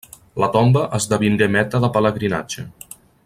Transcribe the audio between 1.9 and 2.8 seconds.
pelegrinatge.